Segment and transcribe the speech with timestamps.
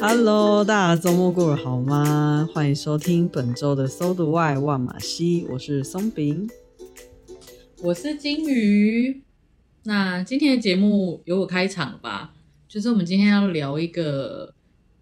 [0.00, 2.48] Hello，大家周末过得好吗？
[2.54, 6.48] 欢迎收听本周的《搜读外万马西》，我是松饼，
[7.82, 9.20] 我是金鱼。
[9.82, 12.32] 那今天的节目由我开场吧，
[12.66, 14.54] 就是我们今天要聊一个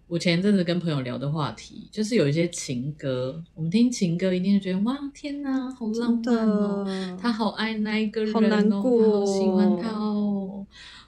[0.09, 3.41] 我前阵子跟朋友聊的话题，就是有一些情歌。
[3.55, 7.17] 我们听情歌，一定会觉得哇，天哪，好浪漫哦！
[7.17, 10.38] 他好爱那一个人哦，好难过他，好喜欢他哦。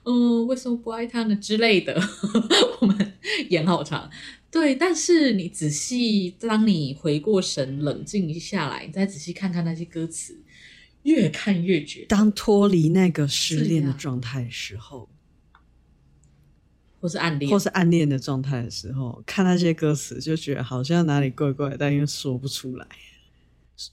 [0.04, 1.36] 嗯，为什么不爱他呢？
[1.36, 2.02] 之类的，
[2.82, 3.14] 我们
[3.50, 4.10] 演好长。
[4.50, 10.42] 对，但是你仔细，当你回过神，冷静下来，你再仔细看看那些歌词，
[11.04, 15.08] 越看越觉得，当脱离那个失恋的状态的时候，
[17.00, 22.86] 或是暗恋，或是暗恋的状态的时候，看那些歌词，就觉得好像哪里怪怪，但又说不出来。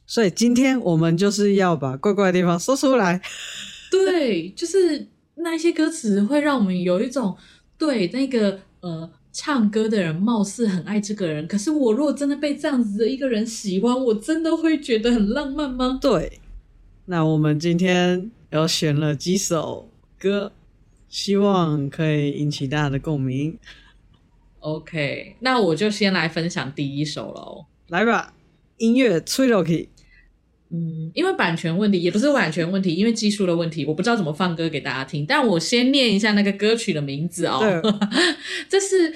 [0.06, 3.20] 所以今天我们就是要把怪怪的地方说出来。
[3.90, 5.06] 对，就是。
[5.39, 7.36] 那些歌词会让我们有一种
[7.77, 15.98] 对那个呃唱歌的人貌似很爱这个人，可是我如果真的被这样子的一个人喜欢，我真的会觉得很浪漫吗？
[16.00, 16.41] 对，
[17.06, 20.53] 那我们今天又选了几首歌，
[21.09, 23.56] 希望可以引起大家的共鸣。
[24.61, 28.34] OK，那我就先来分享第一首喽，来吧，
[28.78, 29.88] 音乐吹落去。
[30.70, 35.24] 嗯，因为版权问题，也不是版权问题，因为技术的问题，我不知道怎么放歌给大家听。
[35.26, 37.58] 但我先念一下那个歌曲的名字哦。
[37.60, 37.92] 对，
[38.68, 39.14] 这是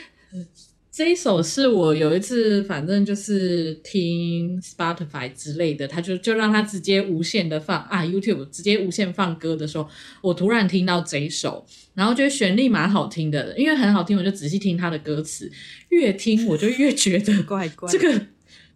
[0.91, 9.87] 这一首是我有一次，反正就是听 Spotify 之类的，他就就让他直接无限的放啊，YouTube 直接无限放歌的时候，
[10.23, 15.51] 我突然听到这一首，然后觉得旋律蛮好听的，因为很好听，我就仔细听他的歌词，
[15.91, 18.27] 越听我就越觉得 怪怪这个。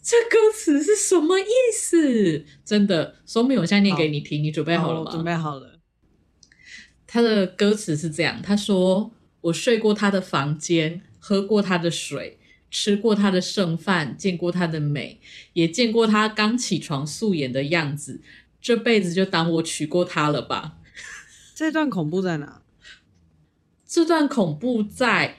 [0.07, 2.45] 这歌词是什么意思？
[2.65, 5.11] 真的，说明我现在念给你听，你准备好了吗？
[5.11, 5.81] 准备好了。
[7.09, 9.11] 他的歌词是这样，他说
[9.43, 12.39] ：“我睡过他的房间，喝过他的水，
[12.71, 15.21] 吃过他的剩饭，见过他的美，
[15.55, 18.21] 也见过他刚起床素颜的样子。
[18.61, 20.77] 这辈子就当我娶过他了吧。
[21.53, 22.63] ”这段恐怖在哪？
[23.85, 25.39] 这段恐怖在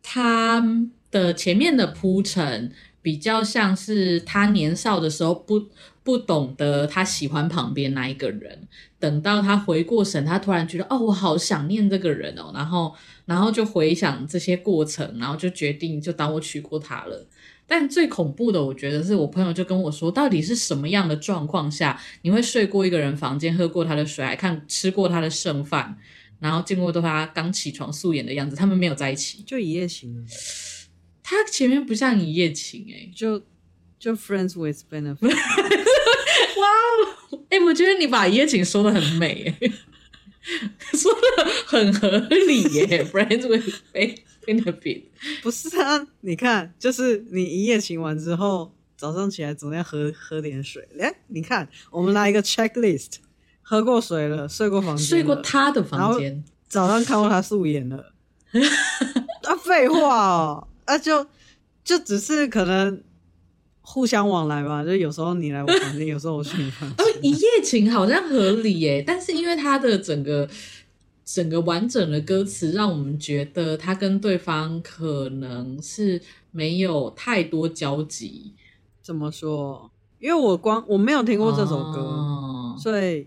[0.00, 2.72] 他的前面的铺陈。
[3.08, 5.66] 比较像是他年少的时候不
[6.02, 17.26] 不懂得他喜欢旁边那一个人，等到他回过神，他突然觉得哦，我好想念这个人哦，然后然后就回想这些过程，然后就决定就当我娶过她了。
[17.66, 25.96] 但最恐怖的，我觉得是我朋友就跟我说，到底是什么样的状况下你会睡过一个人房间，喝过他的水，还看吃过他的剩饭，
[26.40, 30.26] 然后见过他刚起床素颜的样子，他们没有在一起，就一夜情。
[31.30, 33.38] 他前面不像一夜情哎、欸，就
[33.98, 35.28] 就 friends with benefit。
[35.28, 36.66] 哇
[37.28, 39.54] 哦，哎，我觉得你把一夜情说的很美
[40.94, 43.04] 说的很合理耶、欸。
[43.04, 43.62] friends with
[44.46, 45.02] benefit。
[45.42, 50.88] 不是啊，你看，就是你一夜情完之后，早上起来总要喝喝点水。
[50.98, 53.16] 哎，你看，我们来一个 checklist，
[53.60, 58.14] 喝过水了，睡过房间，睡过他的房间，早上看过他素颜了。
[59.44, 60.68] 啊，废话哦。
[60.88, 61.26] 啊，就
[61.84, 63.02] 就只是可能
[63.82, 66.96] 互相往来吧，就有时候你来我房间，有时候我去你房间。
[67.04, 70.48] 哦，一夜情好像合理耶，但是因为他的整个
[71.26, 78.54] 整个完整的歌词，让我们觉得他跟对方可能是没有太多交集。
[79.02, 79.90] 怎么说？
[80.18, 83.26] 因为我光我没有听过这首歌，哦，所以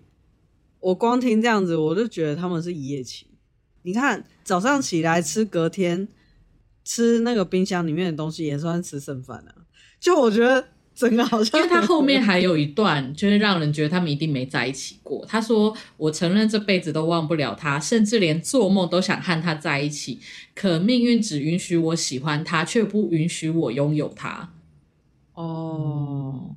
[0.80, 3.28] 我光听这样子，我就觉得他们是一夜情。
[3.84, 6.08] 你看，早上起来吃，隔天。
[6.84, 9.54] 吃那个冰箱里面的东西也算吃剩饭啊，
[10.00, 15.26] 就我觉得整个好像，因为他后面还有一段，就是让人觉得他们一定没在一起过。
[15.28, 20.20] 他说：“我承认这辈子都忘不了他，甚至连做梦都想和他在一起。
[20.54, 24.52] 可命运只允许我喜欢他，却不允许我拥有他。”
[25.34, 26.56] 哦，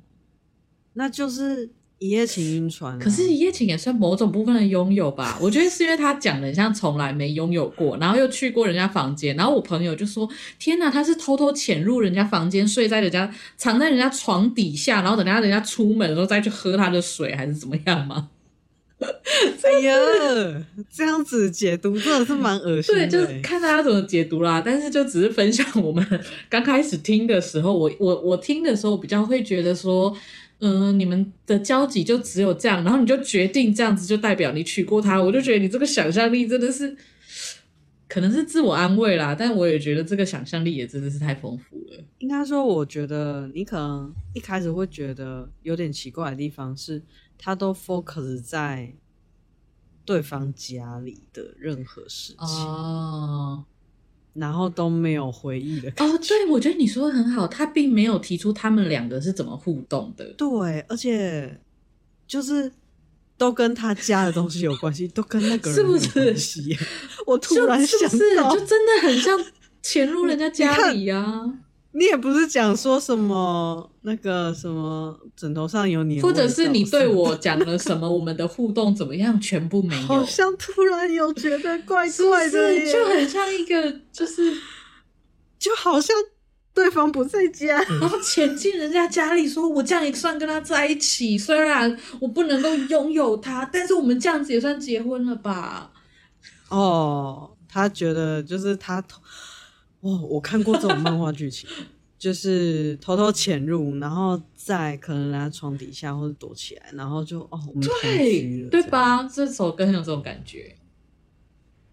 [0.93, 5.37] 那就是一夜情晕船，可是一夜情也算某种部分的拥有吧？
[5.41, 18.29] 我觉得是因为他讲的像从来没拥有过，然后又去过人家房间，然后我朋友就说：“天哪，他是偷偷潜入人家房间，睡在人家藏在人家床底下，然后等下人家出门的时候再去喝他的水，还是怎么样吗？”
[18.99, 19.95] 哎呀，
[20.93, 23.07] 这样子解读真的是蛮恶心的。
[23.07, 24.61] 对，就是看大家怎么解读啦。
[24.63, 26.05] 但是就只是分享我们
[26.49, 30.15] 刚开始听的时候，我我我听的时候，比较会觉得说。
[30.59, 36.95] 嗯、呃，你们的交集就只有这样，然后你就决定这样子就代表你娶过她，我就觉得你这个想象力真的是，
[38.07, 42.03] 可能是自我安慰啦，但我也觉得这个想象力也真的是太丰富了。
[42.19, 47.01] 应该说，我觉得你可能一开始会觉得有点奇怪的地方是，
[47.37, 48.93] 他都 focus 在
[50.05, 52.47] 对方家里的任何事情。
[52.47, 53.65] 哦。
[54.35, 60.25] 然后都没有回忆的哦，对，我觉得你说的很好，他并没有提出他们两个是怎么互动的。
[60.37, 61.59] 对，而且
[62.27, 62.69] 就是
[63.37, 66.73] 都跟他家的东西有关系，都跟那个人有关系。
[66.75, 66.85] 是不是？
[67.25, 69.39] 我突然想到，是是就真的很像
[69.81, 71.53] 潜入人家 家里呀、啊。
[71.97, 80.01] 你也不是讲说什么那个什么枕头上有你，或者是你对我讲了什么，我们的互动怎么样，全部没有。
[80.05, 84.53] 好像突然有觉得怪怪的耶，是是就很像一个就是，
[85.57, 86.13] 就好像
[86.73, 95.91] 对方不在家，然后潜进人家家里，说我这样也算跟他在一起，虽然我不能够拥有他，但是我们这样子也算结婚了吧？
[96.67, 99.01] 哦，他觉得就是他。
[100.05, 101.67] 哦，我看过这种漫画剧情，
[102.19, 109.23] 就是偷偷潜入，然后在可能人家床底下或者躲起来，然后就哦，我们对对吧？
[109.23, 110.75] 这首歌很有这种感觉，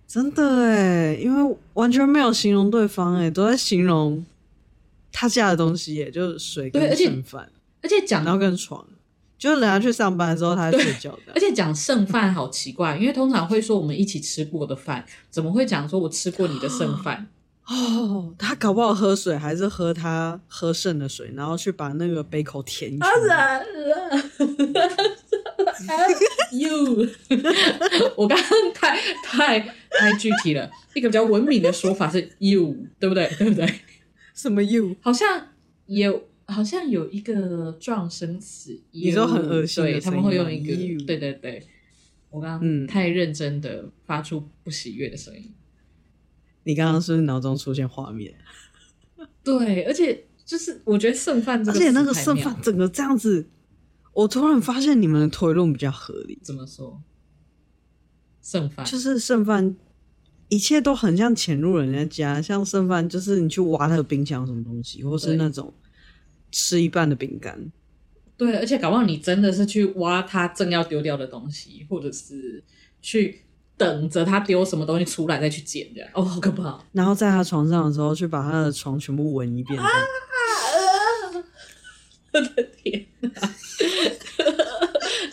[0.07, 4.23] 真的哎，因为完全没有形容对方哎，都在形容
[5.11, 7.51] 他家的东西耶，就是水跟剩饭，
[7.83, 8.87] 而且讲到跟床，
[9.39, 17.29] 就是人家去上班的时候他在睡觉的，而且讲剩饭好奇怪，因为通常会说我们一起吃过的饭，怎么会讲说我吃过你的剩饭？
[17.67, 23.09] 哦，他搞不好喝水还是喝他喝剩的水，然后去把那个杯口填满。
[26.53, 27.09] You，
[28.17, 29.61] 我刚刚太太
[29.91, 33.33] 太具体了，一个比较文明的说法是 you，对不对？
[33.39, 33.81] 对不对？
[34.35, 34.97] 什么 you？
[35.01, 35.49] 好像
[35.87, 40.75] 有，好像有一个撞声词，你说很恶心，对，他们会用一个
[41.07, 41.67] 对对对。
[42.29, 45.55] 我刚刚太认真的发出不喜悦的声音。
[46.65, 48.35] 你刚刚是不是脑中出现画面？
[49.43, 53.47] 对，而且就是我觉得剩饭，而且那个剩饭整个这样子，
[54.13, 56.39] 我突然发现你们的推论比较合理。
[56.43, 57.03] 怎么说？
[58.41, 59.77] 剩饭就是剩饭，
[60.49, 65.75] 一切都很像潜入人家家，像剩饭就是你去挖他的冰箱什么东西，或是那种
[66.51, 67.73] 吃一半的饼干。
[68.37, 72.63] 对，而且搞不好你真的是去挖他正要丢掉的东西，或者是
[73.01, 73.43] 去。
[73.77, 76.79] 等着他丢什么东西出来再去捡，这样哦，好可怕！
[76.93, 79.79] 然后在他床上的时候，去把他的床全部闻一遍。
[79.81, 79.89] 啊！
[82.33, 83.31] 我的天哪！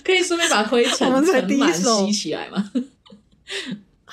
[0.03, 1.71] 可以顺便把灰尘、尘螨
[2.05, 2.71] 吸起来吗？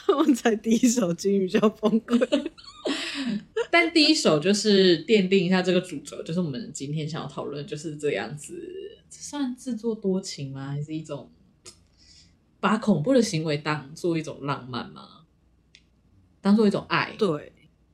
[0.09, 2.51] 我们才第一首金鱼就要崩溃。
[3.71, 8.55] 但第一首就是奠定一下这个主轴，就是我们今天想要讨论就是这样子，
[9.11, 10.69] 这算自作多情吗？
[10.69, 11.29] 还是一种？
[12.67, 15.09] 把恐怖的行为当做一种浪漫吗？
[16.41, 17.15] 当做一种爱？
[17.17, 17.53] 对，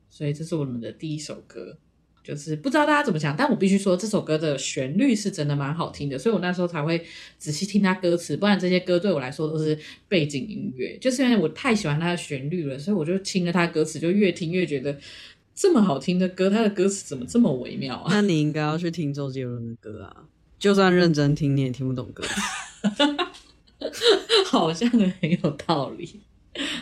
[0.09, 1.77] 所以这是我们的第一首歌，
[2.23, 7.05] 就是不知道大家怎么想，但我必须说这首歌的旋律是真的蛮好听的，所以我那时候才会
[7.37, 9.77] 仔细听他歌词，不然这些歌对我来说都是
[10.07, 10.97] 背景音乐。
[10.97, 14.97] 就是因为我太喜欢他的旋律了，所以我就听了他歌词，就越听越觉得
[15.53, 18.07] 这么好听的歌，他的歌词怎么这么微妙啊？
[18.09, 20.25] 那你应该要去听周杰伦的歌啊，
[20.57, 22.23] 就算认真听你也听不懂歌。
[24.45, 26.21] 好像很有道理。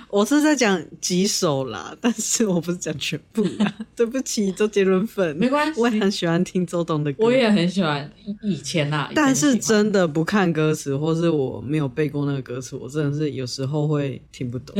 [0.09, 3.73] 我是在讲几首啦，但是我不是讲全部啦。
[3.95, 9.09] 对不起，周杰伦粉，没关系，我也很喜欢听周董的歌，我也很喜欢以前啦。
[9.15, 14.75] 但是真的不看歌词，或是我没有背过那个歌词，我真的是有时候会听不懂。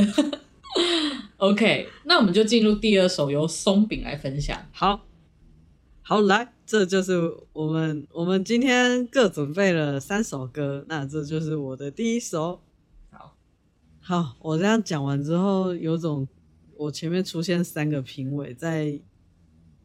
[1.38, 4.68] OK，那我们就进入第二首，由松饼来分享。
[4.74, 5.06] 好，
[6.02, 6.52] 好来。
[6.72, 7.20] 这就是
[7.52, 12.62] 我们，我们今天各准备了三首歌，那这就是我的第一首。
[13.10, 13.36] 好，
[14.00, 16.26] 好，我这样讲完之后，有种
[16.78, 18.98] 我前面出现三个评委在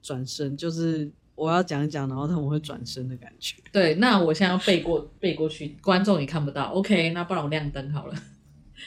[0.00, 3.60] 转身，就是我要讲一讲，然后他们会转身的感觉。
[3.72, 6.66] 对，那我现在要背过背过去，观众也看不到。
[6.66, 8.14] OK，那不然我亮灯好了。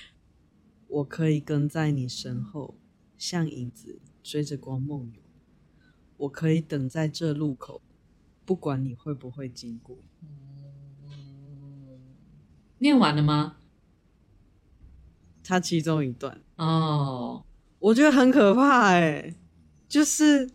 [0.88, 2.78] 我可以跟在你身后，
[3.18, 5.22] 像影子追着光梦游。
[6.16, 7.82] 我可以等在这路口。
[8.50, 9.96] 不管你会不会经过，
[12.80, 13.58] 念完了吗？
[15.44, 16.42] 他其中一段。
[16.56, 17.46] 哦，
[17.78, 19.36] 我觉得很可怕哎，
[19.88, 20.50] 就是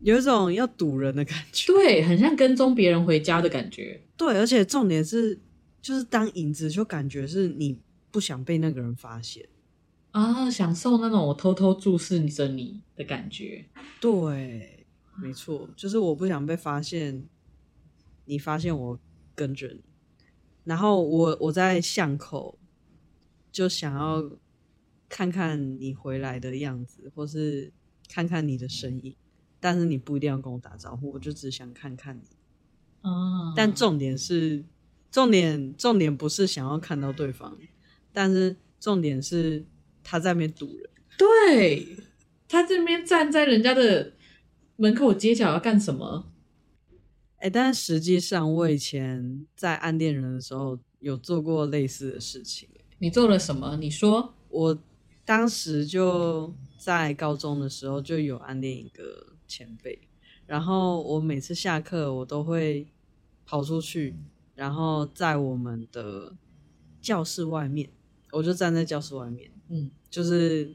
[0.00, 5.38] 有一种要堵人的感觉，对，很像跟踪别人回家的感觉，对，而且重点是，
[5.80, 7.80] 就是当影子就感觉是你
[8.10, 9.48] 不想被那个人发现。
[10.10, 13.66] 啊，享受那种我偷偷注视着你的感觉，
[14.00, 14.73] 对，
[15.16, 17.28] 没错，就是我不想被发现，
[18.24, 18.98] 你发现我
[19.34, 19.82] 跟着你。
[20.64, 22.58] 然后我我在巷口，
[23.52, 24.30] 就想要
[25.08, 27.72] 看看你回来的样子，或是
[28.08, 29.14] 看看你的身影，
[29.60, 32.22] 但是你不一定要跟我打招呼，我就只想看看你。
[33.02, 34.64] 哦，但重点是，
[35.10, 37.56] 重点重点不是想要看到对方，
[38.12, 39.66] 但是重点是
[40.02, 40.90] 他在那边堵人。
[41.18, 41.98] 对，
[42.48, 44.13] 他这边站在人家的
[44.76, 46.32] 门口街角要干什么？
[47.38, 52.68] 哎，但实际上，我以前在暗恋人的时候有做过类似的事情。
[52.98, 53.76] 你做了什么？
[53.76, 54.34] 你说。
[54.54, 54.78] 我
[55.24, 59.98] 当时就在高中的时候就有暗恋一个前辈，
[60.46, 62.86] 然后我每次下课我都会
[63.44, 64.14] 跑出去，
[64.54, 66.36] 然后在我们的
[67.00, 67.90] 教室外面，
[68.30, 70.72] 我就站在教室外面，嗯，就是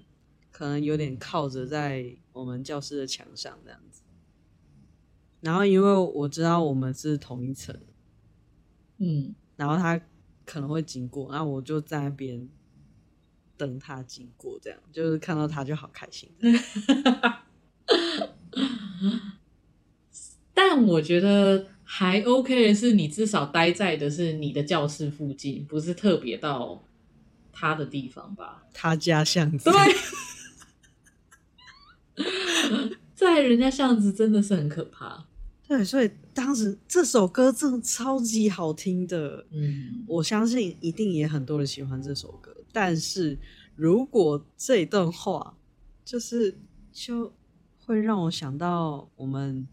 [0.52, 3.89] 可能有点靠着在我们教室的墙上这样子。
[5.42, 7.74] 然后，因为我知道我们是同一层，
[8.98, 10.00] 嗯，然后他
[10.46, 12.48] 可能会经过，然后我就在那边
[13.56, 16.30] 等他经过，这样就是看到他就好开心。
[20.54, 26.84] 但我觉得还 OK 的是，你至少待在的是你的教室附近，不是特别到
[27.54, 28.66] 他的地方吧？
[28.74, 29.72] 他家巷子。
[29.72, 29.96] 对。
[33.16, 35.26] 在人家巷子真的是很可怕，
[35.70, 42.56] 对，所以当时这首歌真的超级好听的，嗯，我相信一定也很多人喜欢这首歌。
[42.74, 43.38] 但是
[43.76, 45.56] 如果这一段话，
[46.04, 46.58] 就是
[46.92, 47.32] 就
[47.86, 49.68] 会让我想到我们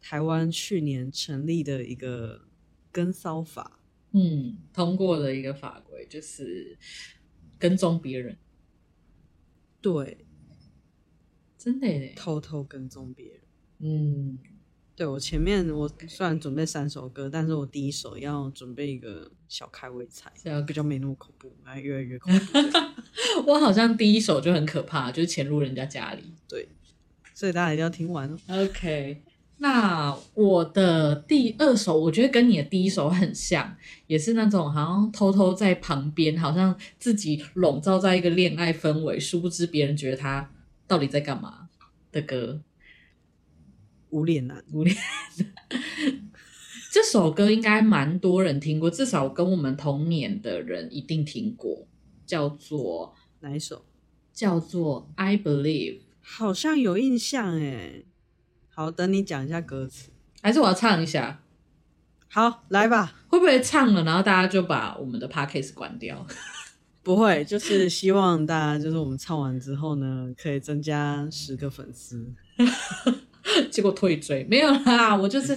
[0.00, 2.48] 台湾去年成立的一个
[2.90, 3.78] 跟骚法，
[4.10, 6.76] 嗯，通过的一个法规就是
[7.60, 8.36] 跟踪别人，
[9.80, 10.26] 对。
[11.56, 13.40] 真的，偷偷跟踪别人。
[13.78, 14.38] 嗯，
[14.96, 22.58] 对，我前面我虽然准备三首歌，但是我第一首要准备一个小开胃菜，这样比较没那么恐怖，来越来越恐怖。
[23.46, 26.22] 我好像第一首就很可怕，就是潜入人家家里。
[26.48, 26.66] 对，
[27.34, 28.36] 所以大家一定要听完哦。
[28.48, 29.22] OK，
[29.58, 33.76] 那我的第二首，我觉得跟你的第一首很像，
[34.06, 40.50] 也是那种好像偷偷在旁边，好像自己笼罩在一个恋爱氛围，殊不知别人觉得他。
[40.88, 41.68] 到底在干嘛
[42.12, 42.60] 的歌？
[44.16, 45.50] 无脸男，无脸男。
[46.90, 51.86] 这首歌应该蛮多人听过，至少跟我们同年的人一定听过。
[52.24, 53.84] 叫做哪一首？
[54.32, 58.06] 叫做《I Believe》，好像有印象诶。
[58.70, 60.08] 好，等你讲一下歌词，
[60.40, 61.42] 还是我要唱一下？
[62.28, 63.14] 好，来吧。
[63.28, 66.26] 会不会唱了，然后大家就把我们的 Podcast 关掉？
[67.04, 72.34] 不会，就是希望大家就是我们唱完之后呢，可以增加十个粉丝，
[73.70, 75.56] 结果退追没有啦，我就是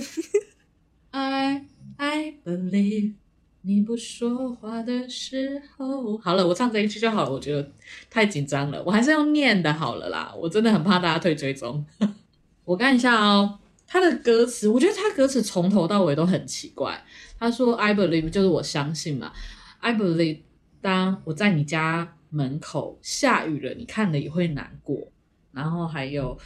[1.12, 1.66] I
[1.98, 3.14] I believe
[3.62, 7.72] 你不说话的时候，好了，我唱这一句就好了，我觉得
[8.10, 11.86] 太紧张了，我还是用念的好了啦，我真的很怕大家退追踪。
[12.66, 17.04] 我看一下哦，他的歌词，我觉得他歌词从头到尾都很奇怪。
[17.38, 19.32] 他说 I believe 就是我相信嘛
[19.80, 20.40] ，I believe。
[20.82, 25.12] 当我在你家门口下雨了，你看了也会难过。
[25.52, 26.38] 然后还有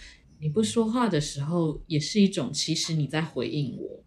[0.43, 4.03] 你不说话的时候，也是一种其实你在回应我，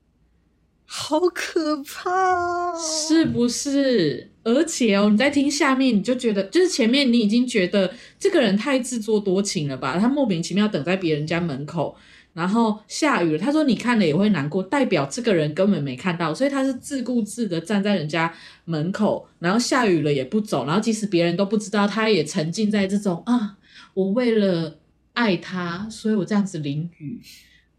[0.85, 4.31] 好可怕，是不是？
[4.45, 9.99] 而且哦，你在听下面，你就觉得就是前面你已经觉得这个人太自作多情了吧？
[9.99, 11.97] 他莫名其妙等在别人家门口。
[12.35, 18.31] 然后下雨了，他说你看了也会难过，代表这个人根本没看到，所以他是自顾自的站在人家
[18.67, 23.57] 门口，然后下雨了也不走，然后即使别人都不知道，他也沉浸在这种啊，
[23.95, 24.77] 我为了
[25.17, 27.23] 爱他，所以我这样子淋雨，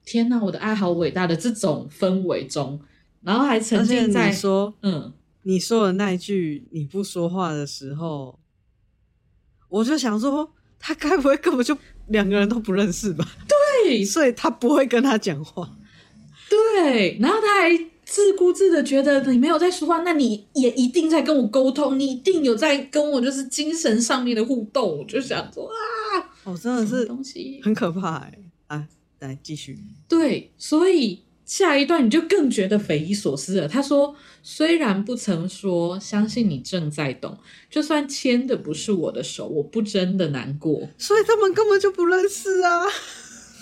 [0.04, 2.82] 天哪，我的爱好伟大的这种氛围中，
[3.22, 5.14] 然后还沉浸在你说，嗯，
[5.44, 8.40] 你说的那一句你不说话的时候，
[9.70, 11.78] 我就想说，他该不会根本就
[12.08, 13.24] 两个人都不认识吧？
[13.48, 15.78] 对，所以他不会跟他讲话。
[16.50, 17.70] 对，然后他还
[18.10, 25.00] 自顾自的觉得你没有在说话，那你也一定在跟我沟通，你一定有在跟我就是精神上面的互动。
[25.00, 28.40] 我就想说啊，哦，真的是东西很可怕哎！
[28.68, 28.88] 啊，
[29.20, 29.78] 来继续。
[30.08, 33.68] 对，所以下一段你就更觉得匪夷所思了。
[33.68, 37.38] 他说：“虽然不曾说相信你正在懂，
[37.70, 42.86] 就算牵的不是我的手，我不真的难过。”所以他们根本就不认识啊。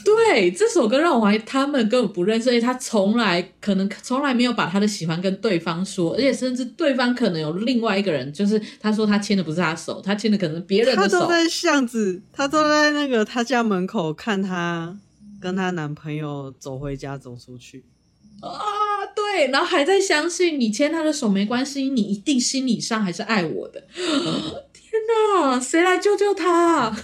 [0.06, 11.20] 对，这首歌让我怀疑他们根本不认识，而且他从来可能从来没有把他的喜欢跟对方说，而且甚至对方可能有另外一个人，就是他说他牵的不是他手，他牵的可能别人的手。
[11.20, 14.96] 他都在巷子，他都在那个他家门口看他
[15.42, 17.84] 跟他男朋友走回家走出去
[18.42, 18.52] 啊，
[19.16, 23.82] 对，然后还在相信你牵他的手没关系，你一定心理上还是爱我的。
[23.96, 25.02] 天
[25.42, 26.96] 哪，谁来救救他？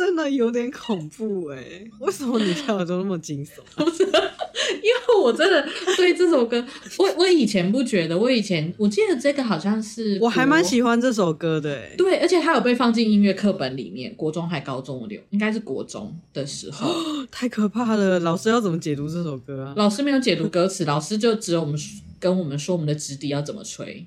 [0.00, 1.90] 真的有点恐怖哎、欸！
[2.00, 3.50] 为什么你跳的都那么惊悚？
[3.76, 5.62] 不是，因为我真的
[5.94, 6.66] 对这首歌，
[6.96, 11.96] 我我以前不觉得，我以前我记得这个好像是，我还蛮喜欢这首歌的哎、欸。
[11.98, 16.90] 对，而且它有被放进音乐课本里面，国中还高中的，应该是国中的时候。
[17.30, 18.18] 太可怕了！
[18.20, 19.74] 老师要怎么解读这首歌啊？
[19.76, 21.78] 老师没有解读歌词， 老师就只有我们
[22.18, 24.06] 跟我们说我们的直笛要怎么吹，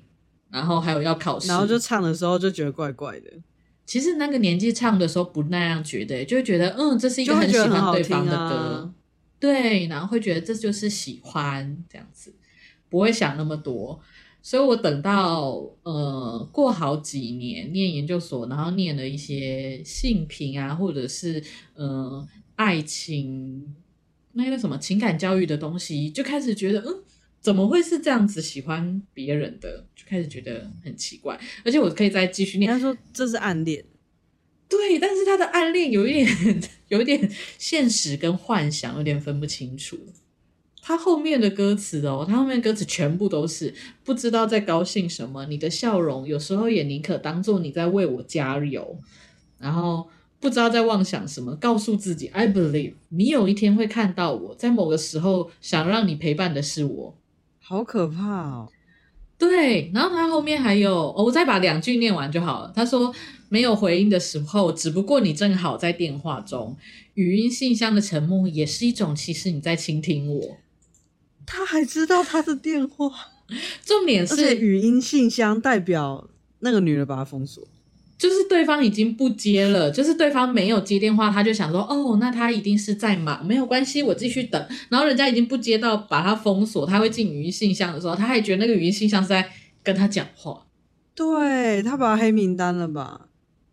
[0.50, 3.30] 然后还有要考试，然后就唱的时候就觉得怪怪的。
[3.86, 8.94] 其实那个年纪唱的时候不那样觉得，就会觉得嗯，这是一个很喜欢对方的歌，啊、
[9.38, 12.34] 对，然后会觉得这就是喜欢这样子，
[12.88, 14.00] 不会想那么多。
[14.42, 21.42] 所以我等到呃过好几年念研究所，然后念了一些性平啊，或者是
[21.74, 22.26] 呃
[22.56, 23.74] 爱情
[24.32, 27.02] 那个什么情感教育的东西，就开始觉得嗯。
[27.44, 29.84] 怎么会是这样子喜欢别人的？
[29.94, 32.70] 就开始觉得很奇怪，而且我可以再继续念。
[32.72, 33.84] 他说这是暗恋，
[34.66, 39.98] 对，但是他的暗恋有一点， 有一点现实跟幻想，有点分不清楚。
[40.80, 43.74] 他后面的歌词哦，他后面的歌词全部都是
[44.04, 45.44] 不知道在高兴什么。
[45.44, 48.98] 你的笑容有时候也宁可当做你在为我加油，
[49.58, 50.08] 然后
[50.40, 57.18] 不知道在妄想什么，告诉自己 I believe 你有一天会看到我，在某个时候想让你陪伴的是我。
[57.66, 58.68] 好可怕哦！
[59.38, 62.72] 对，然后他后面还有，哦，我再把两句念完就好了。
[62.76, 63.12] 他说
[63.48, 66.76] ：“没有回应的时候，只不过你正好在电话中，
[67.14, 70.58] 语音信箱的沉默也是一种，其实你在倾听我。”
[71.46, 73.10] 他还知道他的电话，
[73.84, 76.28] 重点是语音信箱代表
[76.60, 77.66] 那个女的把他封锁。
[78.16, 84.66] 就是对方已经不接了，就是对方没有接电话，他就想说，哦，那他一定是在忙，没有关系，我继续等。
[84.88, 89.50] 然后人家已经不接到，把他封锁，他会进语音信箱的时候，他还觉得那个语音信箱是在
[89.82, 90.64] 跟他讲话。
[91.14, 93.28] 对，他把他黑名单了吧？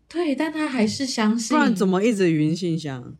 [0.08, 1.56] 对，但他还是相信。
[1.56, 3.14] 不然怎么一直语音信箱？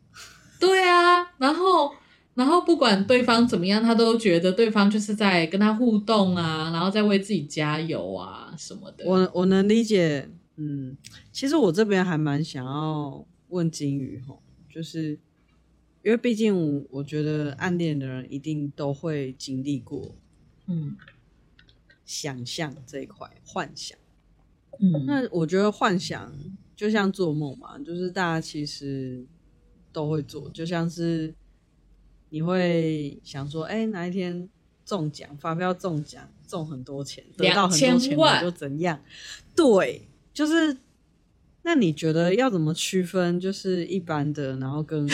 [0.59, 1.91] 对啊，然后
[2.35, 9.05] 然后不管对方怎么样，他都觉得对方就是在跟他互动啊，然后在为自己加油啊什么的。
[9.05, 10.29] 我我能理解。
[10.65, 10.97] 嗯，
[11.33, 15.19] 其实我这边还蛮想要问金鱼吼，就是
[16.03, 20.15] 因为毕竟我觉得暗恋的人一定都会经历过，
[20.67, 20.95] 嗯，
[22.05, 23.97] 想象这一块幻想，
[24.79, 26.33] 嗯，那我觉得幻想
[26.77, 29.25] 就像做梦嘛，就是大家其实
[29.91, 31.35] 都会做，就像是
[32.29, 34.47] 你会想说，哎，哪一天
[34.85, 39.03] 中奖，发票中奖，中很多钱，得到很多钱，我就怎样，
[39.53, 40.07] 对。
[40.33, 40.75] 就是，
[41.61, 43.39] 那你觉得要怎么区分？
[43.39, 45.07] 就是一般的，然后跟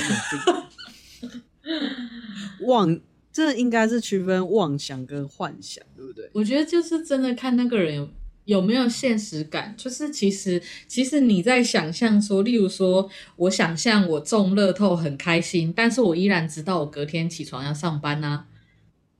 [2.62, 3.00] 妄，
[3.32, 6.30] 这应该是区分妄想跟幻想，对不对？
[6.34, 8.10] 我觉得就是真的看那个人有
[8.46, 9.76] 有没有现实感。
[9.78, 18.46] 就是其实其实你在想象说，例如说我想象我中乐透很开心，但是我依然知道我隔天起床要上班啊。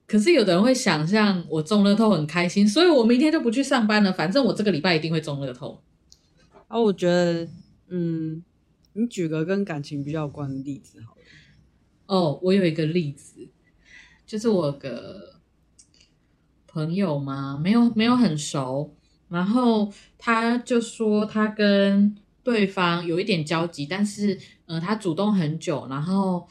[0.08, 5.80] 可是有的人会想象我中乐透很开心，所以我明天就不去上班了，反正我这个礼拜一定会中乐透。
[6.70, 7.48] 啊，我觉得，
[7.88, 8.44] 嗯，
[8.94, 11.22] 你举个跟感情比较有关的例子好了。
[12.06, 13.50] 哦，我有一个例子，
[14.26, 15.40] 就是我有个
[16.68, 18.96] 朋友嘛，没有没有很熟，
[19.30, 26.48] 然后他就说他跟对方有一点交集，但是，呃，他主动很久，然后。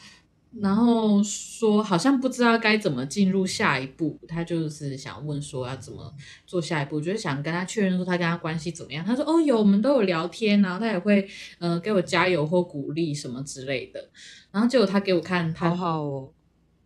[0.60, 6.12] 然后说好像不知道该怎么进入下一步，他就是想问说要怎么
[6.46, 9.04] 做下一步，就是想跟他确认说他跟他关系怎么样。
[9.04, 14.08] 他说哦有，我们都有聊天，然后他也会呃给我加油或鼓励什么之类的。
[14.50, 16.32] 然后结果他给我看他，好好哦，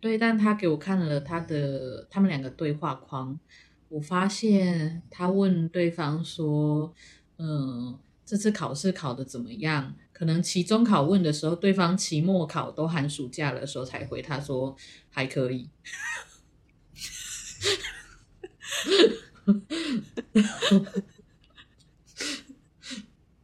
[0.01, 3.39] 对，但他给我看了他的他们两个对话框，
[3.87, 6.93] 我发现他问对方说，
[7.37, 9.95] 嗯、呃，这次考试考的怎么样？
[10.13, 14.75] 可能期中考问的时候，对方期末考都寒暑假的时候才回，他说
[15.09, 15.67] 还可以。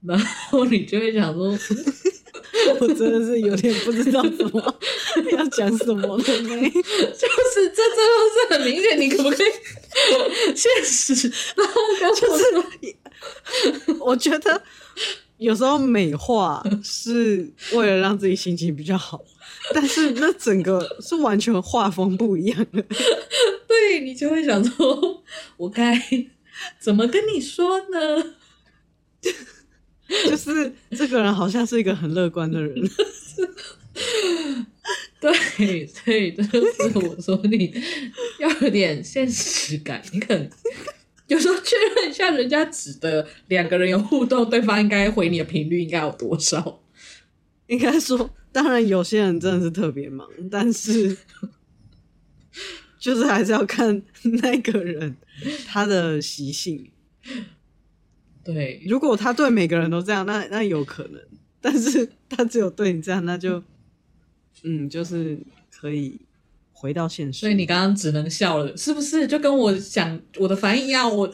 [0.02, 1.50] 然后你就会想说，
[2.80, 4.80] 我真的是有点不知道怎么
[5.34, 6.24] 要讲什么了呢？
[6.24, 9.48] 就是这这都是很明显，你可不可以
[10.56, 11.30] 现实？
[11.58, 11.74] 然后
[12.16, 12.44] 就是，
[14.00, 14.64] 我觉得
[15.40, 19.24] 有时候美化是为了让自己心情比较好，
[19.74, 22.86] 但是那整个是完全画风不一样的。
[23.68, 25.24] 对，你就会想说，
[25.58, 25.98] 我该
[26.78, 28.36] 怎么跟你说呢？
[30.26, 32.76] 就是这个人好像是一个很乐观的人。
[35.22, 36.52] 对 对，就是
[36.96, 37.74] 我说你
[38.40, 40.50] 要有点现实感，你可能
[41.30, 46.84] 有时候确认一下人家指的两个人有互动，对方应该回你的频率应该有多少？
[47.68, 51.18] 应该说，当然有些人真的是特别忙，但是
[53.00, 54.02] 就是还是要看
[54.42, 55.16] 那个人
[55.66, 56.92] 他的习性。
[58.44, 61.22] 对，如果他对每个人都这样，那那有可能，
[61.62, 63.64] 但是他只有对你这样，那就。
[64.62, 65.40] 嗯，就是
[65.72, 66.20] 可以
[66.80, 67.42] 回到现实。
[67.42, 69.28] 所以你刚刚只能笑了，是不是？
[69.28, 71.30] 就跟我想我的反应一样，我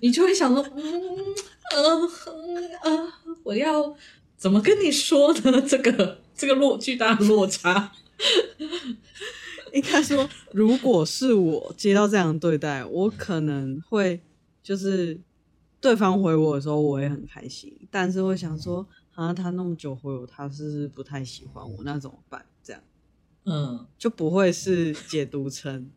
[0.00, 2.10] 你就会想说，嗯
[2.84, 3.96] 嗯我要
[4.36, 5.62] 怎么跟你说呢？
[5.62, 7.92] 这个这个落巨大的落差，
[9.72, 14.20] 应该说，如果是我接到这样的对待，我可能会
[14.62, 15.18] 就是
[15.80, 22.44] 对方回我的时候，我也很开心，但是会想说，啊，他那么久回我，他是不是不太喜欢我，那怎么办？
[23.50, 25.90] 嗯，就不会是解读成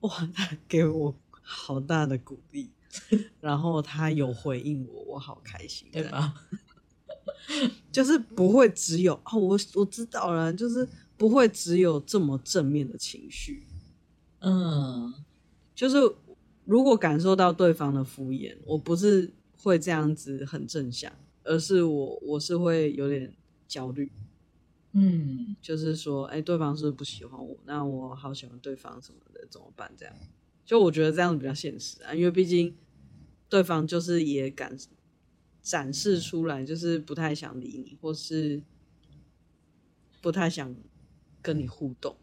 [0.00, 2.70] 哇，他给我好大的鼓励，
[3.40, 6.34] 然后他有回应我，我好开心，对吧？
[7.92, 13.66] 就是不会只有哦，我我知道了，就是不会只有这么正面的情绪。
[14.40, 15.12] 嗯，
[15.74, 15.96] 就是
[16.64, 21.12] 如果感受到对方的敷衍，我不是会这样子很正向，
[21.44, 23.34] 而是我我是会有点
[23.68, 24.10] 焦虑。
[24.92, 27.56] 嗯，就是说，哎、欸，对方是不是不喜欢我？
[27.64, 29.90] 那我好喜欢对方什么的，怎么办？
[29.96, 30.14] 这样，
[30.64, 32.76] 就我觉得这样子比较现实啊，因为毕竟
[33.48, 34.76] 对方就是也敢
[35.62, 38.62] 展示出来，就是不太想理你，或是
[40.20, 40.74] 不太想
[41.40, 42.16] 跟你互动。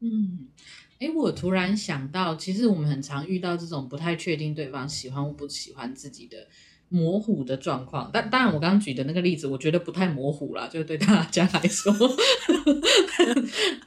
[0.00, 0.48] 嗯，
[1.00, 6.48] 哎、欸，我突然想到，其实我们很常遇到这种不太确定对方喜欢或不喜欢自己的。
[6.94, 11.92] 模糊的状况，但当然我刚刚举的那个例子，我觉得不太模糊啦，就是对大家来说。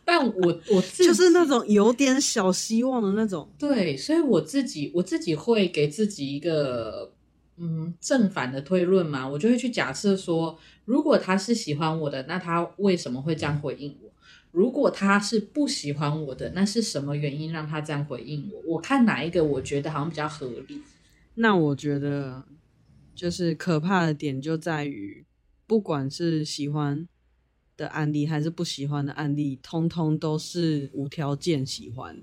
[0.03, 3.49] 但我我自己就是那种有点小希望的那种。
[3.57, 7.13] 对，所以我自己我自己会给自己一个
[7.55, 14.11] 嗯正反的推论嘛，我就会去假设说，如果他是喜欢我的，那他为什么会这样回应我？
[14.51, 18.73] 如果他是不喜欢我的，那是什么原因让他这样回应我？
[18.73, 20.81] 我看哪一个我觉得好像比较合理。
[21.35, 22.43] 那我觉得。
[23.17, 25.25] 就是可怕的点就在于，
[25.65, 27.07] 不管是喜欢
[27.75, 32.21] 的案例还是不喜欢的案例，通通都是无条件喜欢。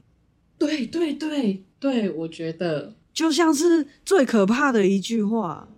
[0.56, 5.68] 对对对对，我觉得就像是最可怕的一句话：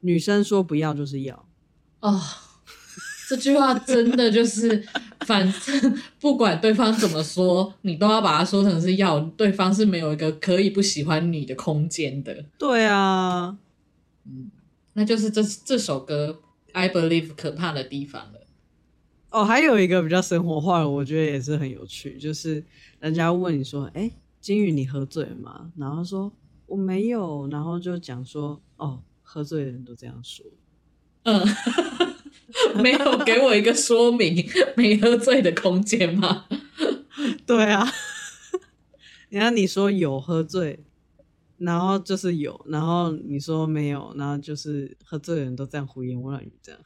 [0.00, 1.48] 女生说不要就是要。
[1.98, 2.20] 哦，
[3.28, 4.86] 这句话真的就是，
[5.26, 9.18] 反正不管对方怎么说，你都要把它说成是要。
[9.36, 12.44] 对方是没有一个可以不喜欢你的空间的。
[12.56, 13.58] 对啊。
[14.26, 14.50] 嗯，
[14.94, 16.40] 那就是这这首歌
[16.72, 18.46] 《I Believe》可怕的地方了。
[19.30, 22.64] 哦，还有一个比较生活化的，我觉得也是很有趣，就是
[23.00, 26.30] 人家问你说：“哎，金宇，你喝醉了吗？”然后说
[26.66, 30.44] ：“我没有。”然后就讲说：“哦，喝醉的人都这样说。”
[31.24, 31.40] 嗯，
[32.82, 34.44] 没有给我一个说明
[34.76, 36.46] 没喝醉的空间吗？
[37.46, 37.90] 对啊，
[39.30, 40.84] 然后你说有喝醉。
[41.64, 46.80] 然后就是有，然后你说没有，然后就是喝醉的人都这样胡言乱语，这样。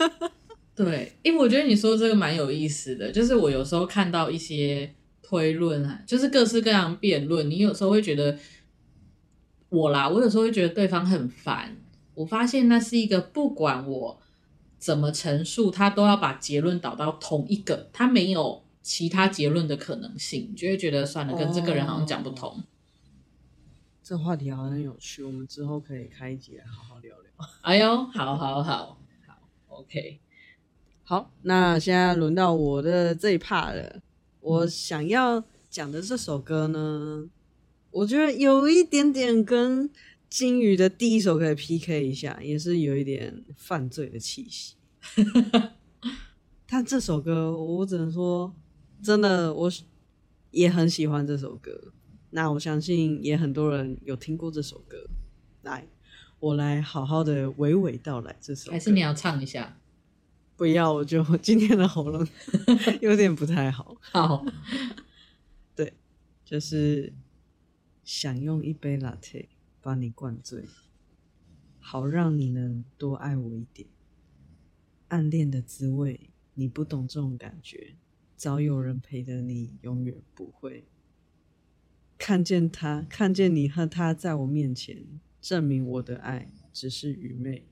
[0.76, 8.38] 对，因为我觉得你说这个蛮有意思的，就是我有时候看到一些推论啊，就是各式各样辩论，你有时候会觉得
[9.68, 11.76] 我啦，我有时候会觉得对方很烦。
[12.14, 14.20] 我发现那是一个不管我
[14.78, 22.50] 怎么陈述，他都要把结论导到同一个，他没有其他结论的可能性，你就会觉得算了，跟这个人好像讲不通。
[22.50, 22.64] 哦
[24.12, 27.48] 这话题好像很有趣，我们之后可以开一集来好好聊聊。
[27.62, 28.98] 哎呦，好好好好
[29.68, 30.20] ，OK，
[31.02, 34.02] 好，那现在轮到我的这一 part 了。
[34.40, 37.26] 我想要讲的这首歌呢，
[37.90, 39.88] 我觉得有一点点跟
[40.28, 44.74] 金鱼的第一首可以 PK 一下，也是有一点犯罪的气息。
[46.68, 48.54] 但这首歌，我只能说，
[49.02, 49.72] 真的，我
[50.50, 51.94] 也很喜欢这首歌。
[52.34, 55.06] 那我相信也很多人有听过这首歌，
[55.62, 55.86] 来，
[56.40, 58.72] 我来好好的娓娓道来这首歌。
[58.72, 59.78] 还是你要唱一下？
[60.56, 62.26] 不要，我就今天的喉咙
[63.02, 63.96] 有点不太好。
[64.00, 64.44] 好，
[65.76, 65.92] 对，
[66.44, 67.12] 就是
[68.02, 69.46] 想用一杯 latte
[69.82, 70.64] 把你灌醉，
[71.80, 73.88] 好让你能多爱我一点。
[75.08, 77.94] 暗恋的滋味，你不懂这种感觉，
[78.36, 80.84] 早有人陪的你永远不会。
[82.24, 85.04] 看见他，看见你和他在我面前，
[85.40, 87.66] 证明我的爱只是愚昧。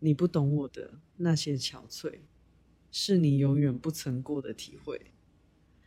[0.00, 2.18] 你不懂我的那些憔悴，
[2.92, 5.00] 是你永远不曾过的体会。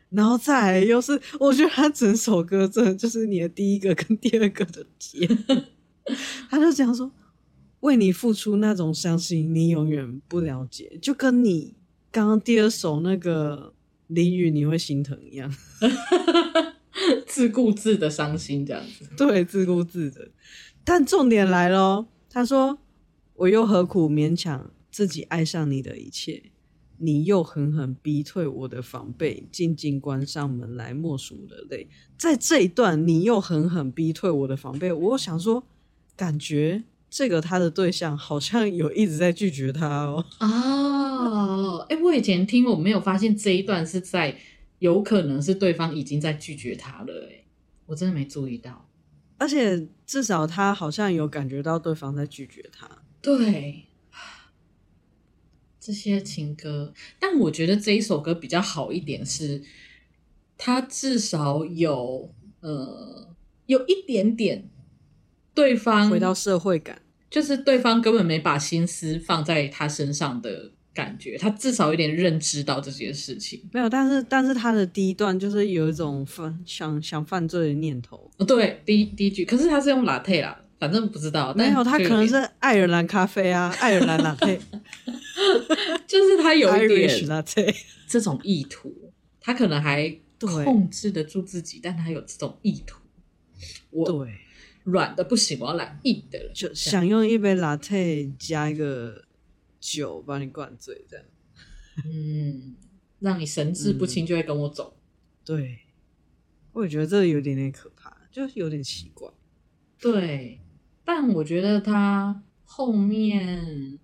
[0.10, 5.28] 然后再来又是，我觉得他整首歌真的就是你的第一个跟第二个的结。
[6.50, 7.12] 他就讲说，
[7.82, 11.76] 为你付出那种伤心，你永远不了解，就跟你
[12.12, 13.76] 刚刚第二首那个
[14.08, 15.56] 淋雨你会心疼一样。
[17.26, 20.30] 自顾自的伤心这样子，对，自顾自的。
[20.84, 22.80] 但重点来了，他说
[23.36, 26.44] ：“我又何苦勉强自己爱上你的一切？
[26.98, 35.64] 你又狠狠逼退我的防备，静静关上门来默数的泪。”在这一段，你又狠狠逼退我的防备，我想说，
[36.18, 40.26] 感觉这个他的对象好像有一直在拒绝他哦。
[40.40, 44.36] 哦，哎，我以前听我没有发现这一段是在。
[44.80, 47.46] 有可能是对方已经在拒绝他了，欸，
[47.86, 48.90] 我真的没注意到。
[49.38, 52.90] 而且至少他好像有感觉到对方在拒绝他。
[53.22, 53.86] 对，
[55.80, 59.64] 这些情歌，但我觉得这一首歌比较好一点是，
[60.58, 63.34] 他至少有呃
[63.66, 64.70] 有一点点
[65.54, 70.72] 对方回到社会感，就是对方根本没把心思放在他身上的。
[71.00, 78.30] 感觉他至少有点认知到这件事情，没有，但是但是他的第一段就是有一种犯想想犯罪的念头。
[78.38, 81.54] 哦，对，第一第一句，可是他是用 latte 啦，反正不知道。
[81.54, 84.60] 没有，他可能是爱尔兰咖啡啊，爱尔兰 latte，
[86.06, 87.74] 就是他有一点 latte
[88.06, 88.94] 这种意图，
[89.40, 93.00] 他可能还控制得住自己，但他有这种意图。
[93.92, 94.34] 我对
[94.84, 99.24] 软的不行，我要来硬的了，就想用一杯 latte 加一个。
[99.80, 101.26] 酒把你灌醉，这样，
[102.06, 102.76] 嗯，
[103.20, 104.96] 让你神志不清，就会跟我走。
[104.96, 105.02] 嗯、
[105.46, 105.80] 对，
[106.74, 109.30] 我也觉得这有点点可怕，就是有点奇怪。
[110.00, 110.60] 对，
[111.04, 113.98] 但我觉得他后面，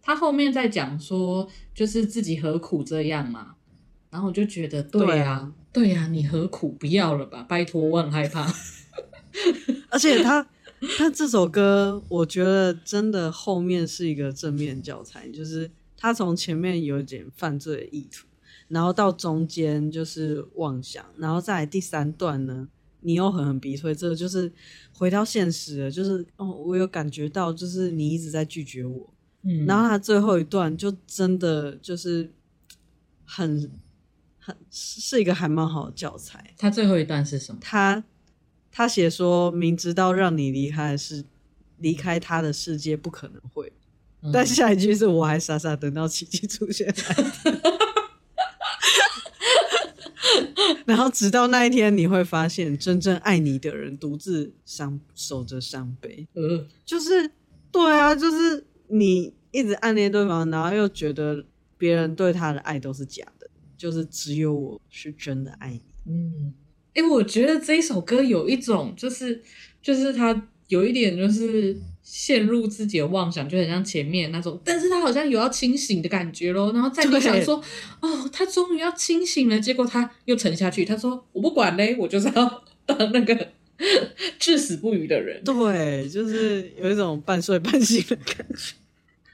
[0.00, 3.56] 他后面在讲说，就是自己何苦这样嘛，
[4.10, 7.42] 然后我就觉得，对啊，对啊，你何苦不要了吧？
[7.44, 8.52] 拜托，我很害怕。
[9.90, 10.46] 而且他。
[10.98, 18.26] 他这首歌，我觉得真的后面是一个正面教材，就是他从前面有点犯罪的意图，
[18.66, 22.66] 然后到中间就是妄想，然后再来第三段呢，
[23.00, 24.52] 你又狠狠逼退，这个就是
[24.92, 29.14] 回到现实了，就是哦，我有感觉到，就是你一直在拒绝我，
[29.44, 32.32] 嗯，然后他最后一段就真的就是
[33.24, 33.70] 很
[34.40, 36.52] 很是一个还蛮好的教材。
[36.58, 37.58] 他最后一段是什么？
[37.62, 38.02] 他。
[38.74, 41.22] 他写说：“明知道让你离开是
[41.76, 43.70] 离开他的世界不可能会，
[44.22, 46.90] 嗯、但下一句是我还傻傻等到奇迹出现，
[50.86, 56.26] 然后直到那一天你会发现，真正爱你的人独自伤守着伤悲。
[56.34, 57.30] 嗯，就是
[57.70, 61.44] 对啊，就是你一直暗恋对方，然后又觉得
[61.76, 65.82] 别人对他的爱都是假的，就是只有我是真的爱你。
[66.06, 66.54] 嗯。”
[66.94, 69.40] 哎、欸，我觉得这一首歌有一种，就是
[69.82, 77.62] 就是他有一点，就是陷入自己的妄想，就很像前面那种，但是他好像有要清醒的感觉咯，然后再你想说，
[78.00, 80.84] 哦，他终于要清醒了，结果他又沉下去。
[80.84, 83.48] 他说：“我不管嘞，我就是要 当那个
[84.38, 88.74] 至死不渝的人。”对，就是有一种半睡半醒的感觉，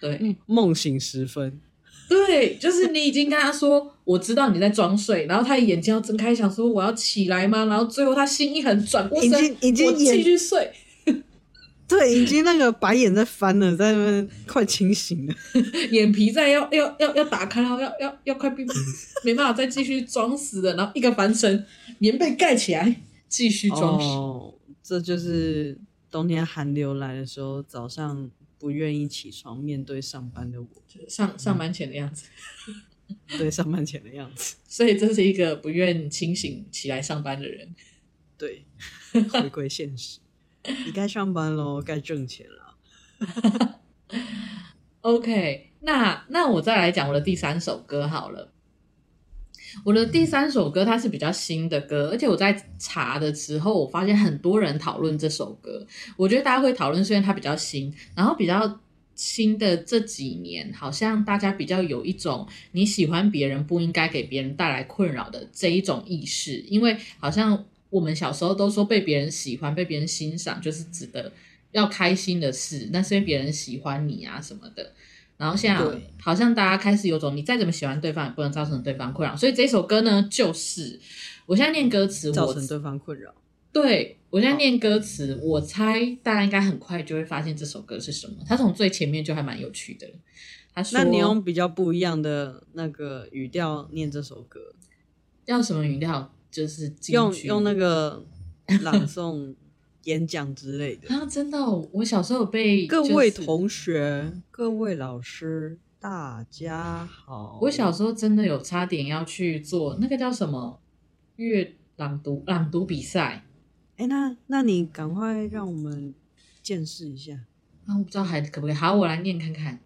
[0.00, 1.60] 对，梦醒时分。
[2.08, 7.66] 对，就是你已经跟他说，我知道你在装睡，然后他眼睛要睁开，想说我要起来吗？
[7.66, 10.72] 然后最后他心一狠，转过身，已经已经继续睡。
[11.86, 15.34] 对，已经那个白眼在翻了，在那边快清醒了，
[15.90, 18.64] 眼皮在要要要要打开，然后要要要快闭，
[19.24, 21.64] 没办法再继续装死了，然后一个翻身，
[21.98, 24.06] 棉被盖起来，继续装死。
[24.06, 25.78] 哦，这就是
[26.10, 28.30] 冬天寒流来的时候，早上。
[28.58, 30.68] 不愿意起床面对上班的我，
[31.08, 32.28] 上上班前的样子，
[33.38, 37.74] 对，上班前的样子，所以这是一个不愿清醒起来上班的人，
[38.36, 38.64] 对，
[39.30, 40.18] 回归现实，
[40.84, 42.76] 你该上班喽，该挣钱了。
[45.02, 48.52] OK，那那我再来讲我的第三首歌好了。
[49.84, 55.86] 我的第三首歌，它是比较新的歌，而且我在查的时候，我发现很多人讨论这首歌。
[56.16, 58.80] 我觉得大家会讨论，虽然它比较新，然后比较
[59.14, 71.32] 新的这几年，好像大家比较有一种你喜欢别人不应该给别人带来困扰的这一种意识，因为好像我们小时候都说被别人喜欢、被别人欣赏就是值得
[71.72, 74.92] 要开心的事，那是因为别人喜欢你啊什么的。
[75.38, 75.82] 然后现在
[76.20, 81.00] 好像大家开始有种你再怎么喜欢对方也不能造成对方困扰，所以这首歌呢，就是
[81.46, 83.34] 我现在念歌词，造成对方困扰。
[83.72, 84.16] 对。
[84.30, 88.34] 我现在念歌词，哦，我猜大家应该很快就会发现这首歌是什么。
[88.46, 90.06] 他从最前面就还蛮有趣的。
[90.74, 94.60] 他说：“那你用比较不一样的那个语调念这首歌，
[95.46, 96.30] 要什么语调？
[96.50, 98.22] 就是用用那个
[98.82, 99.54] 朗诵、
[100.08, 107.58] 演讲之类的。”啊，真的，哦，我小时候有被，就是，各位同学、各位老师，大家好。
[107.62, 110.80] 我小时候真的有差点要去做那个叫什么
[111.36, 113.44] 阅朗读朗读比赛。
[113.96, 116.14] 哎，那那你赶快让我们
[116.62, 117.34] 见识一下
[117.84, 117.98] 啊！
[117.98, 118.74] 我不知道还可不可以。
[118.74, 119.80] 好，我来念看看。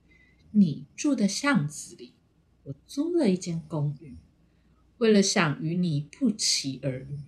[0.53, 2.13] 你住的巷子里，
[2.65, 4.17] 我租了一间公寓，
[4.99, 7.19] 为了想与你不期而遇。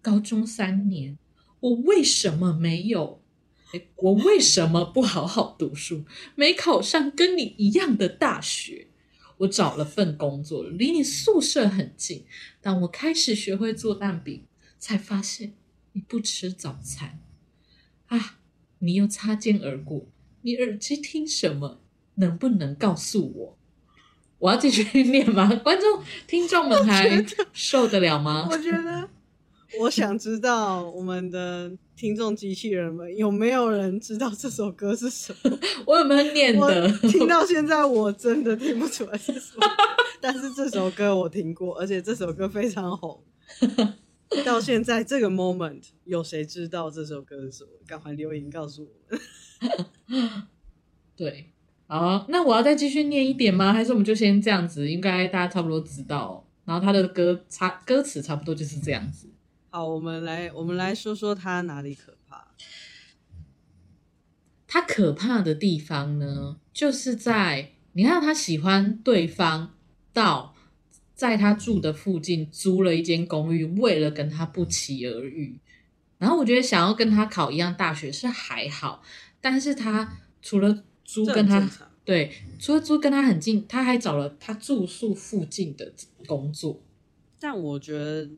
[0.00, 1.18] 高中三年，
[1.62, 3.22] 我为什么没有？
[3.72, 8.88] 诶，我为什么不好好读书，没考上跟你一样的大学？
[9.38, 12.24] 我找了份工作，离你宿舍很近。
[12.60, 14.44] 当我开始学会做蛋饼，
[14.78, 15.54] 才发现。
[15.94, 17.20] 你不吃早餐
[18.06, 18.38] 啊？
[18.78, 20.06] 你又擦肩而过，
[20.40, 21.80] 你耳机听什么？
[22.14, 23.58] 能不能告诉我？
[24.38, 25.54] 我要继续念吗？
[25.56, 28.48] 观众、听众们还受得了吗？
[28.50, 29.08] 我觉得，
[29.80, 35.58] 我想知道我们的听众机器人们有没有人知道这首歌是什么？
[35.86, 36.88] 我有没有念的？
[37.08, 39.66] 听到现在我真的听不出来是什么，
[40.20, 43.22] 但是这首歌我听过，而且这首歌非常红。
[44.44, 47.70] 到现在这个 moment，有谁知道这首歌是什么？
[47.86, 49.20] 赶快留言告诉我们。
[51.16, 51.50] 对，
[51.86, 53.72] 好，那我要再继续念一点吗？
[53.72, 54.90] 还是我们就先这样子？
[54.90, 56.46] 应该大家差不多知道。
[56.64, 59.28] 然后他的歌差歌词差不多就是这样子。
[59.74, 62.48] 好，我们来我们来说说他哪里可怕。
[64.66, 69.74] 他可怕的地方呢，就是在你看他喜欢对方
[70.12, 70.54] 到。
[71.14, 75.60] 在他住的附近租了一间公寓，为了跟他不期而遇。
[76.18, 79.04] 然后我觉得想要跟他考一样大学是还好，
[79.40, 81.64] 但是他除了租跟他
[82.04, 85.92] 对，除了租跟他很近，他还找了他住宿附近的
[86.26, 86.82] 工作。
[87.38, 88.28] 但我觉得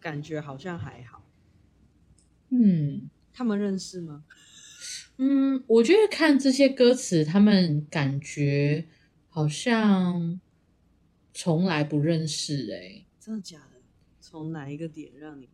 [0.00, 1.24] 感觉好像还好。
[2.50, 4.24] 嗯，他们认识吗？
[5.18, 8.86] 嗯，我觉得看这些歌词，他们感觉
[9.28, 10.40] 好像。
[11.38, 13.82] 从来不认识哎、欸，真的假的？
[14.22, 15.50] 从哪一个点让你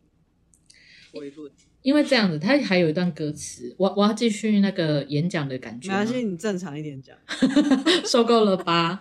[1.11, 1.51] 回论？
[1.83, 5.89] 因为这样子，他还有一段歌词，我我要继续那个演讲的感觉。
[5.89, 7.15] 没关系，你正常一点讲。
[8.03, 8.99] 受够了吧？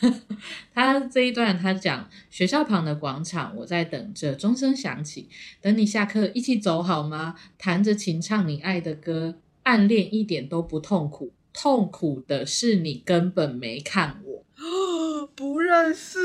[0.72, 5.28] 他这一段他讲学校旁的广场，我在等着钟声响起，
[5.60, 7.34] 等你下课一起走好吗？
[7.58, 14.44] 弹着琴唱你爱的歌，暗恋一点都不痛苦，痛苦的是你根本没看我。
[15.34, 16.18] 不认识，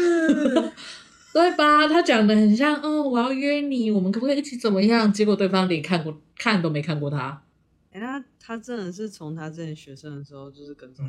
[1.34, 1.88] 对吧？
[1.88, 5.12] 他讲的很像，嗯，我要约你，我们可不可以一起怎么样？
[5.12, 7.44] 结果对方连看过看都没看过他。
[7.92, 11.06] 哎、欸，那他真的是从他之前学生的时候就是跟踪，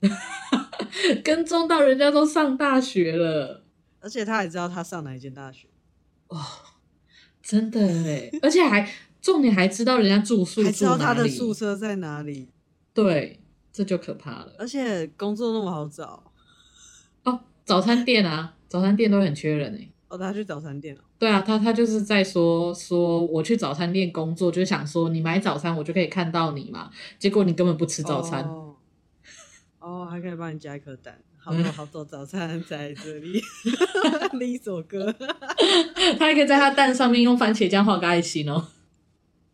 [1.22, 3.64] 跟踪到人家都上大学了，
[4.00, 5.68] 而且他还知道他上哪一间大学。
[6.28, 6.40] 哦，
[7.42, 12.48] 真的哎，而且还重点还知道人家住宿，还知道他的宿舍在哪里。
[12.92, 13.40] 对，
[13.72, 14.54] 这就可怕了。
[14.58, 16.32] 而且工作那么好找
[17.24, 17.40] 哦。
[17.64, 19.92] 早餐店啊，早餐店都很缺人哎、欸。
[20.08, 21.00] 哦，他去早餐店了。
[21.16, 26.90] 对啊，他他就是在说说我去早餐店工作，就是想说你买早餐我就可以看到你嘛。
[27.16, 28.42] 结果你根本不吃早餐。
[28.42, 28.74] 哦，
[29.78, 31.16] 哦还可以帮你加一颗蛋。
[31.38, 33.40] 好多 好多早餐在这里。
[34.32, 35.14] 另一首歌。
[36.18, 38.66] 他还可以在他蛋上面用番茄酱画个爱心哦。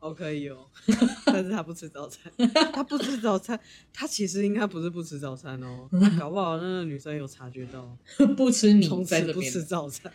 [0.00, 0.66] 哦，可以哦，
[1.26, 2.32] 但是他不吃早餐，
[2.72, 3.58] 他不吃早餐，
[3.92, 7.96] 他其实应该不是不吃早餐哦，搞不好那个女生有察觉到，
[8.36, 10.10] 不吃你从此不吃早餐。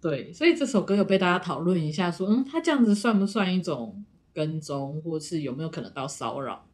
[0.00, 6.68] 对，所以这首歌有被大家讨论一下，说，嗯，他这样子算不算一种跟踪，或是有没有可能到骚扰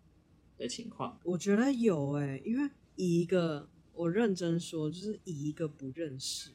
[0.59, 1.19] 的情况？
[1.23, 6.51] 我觉得有诶、欸，因为以一个我认真说，就是以一个不认识。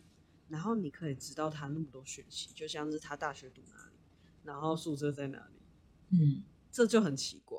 [0.52, 3.96] 然后你可以知道他那么多讯息，就像是他大学读哪里，
[4.44, 5.62] 然后宿舍在哪里，
[6.12, 7.58] 嗯，这就很奇怪。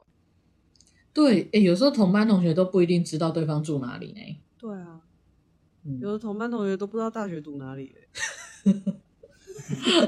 [1.14, 4.20] 对，诶，有时候同班同学都不一定知道对方住哪里呢。
[4.58, 5.00] 对啊，
[5.84, 7.94] 嗯、有的同班同学都不知道大学读哪里。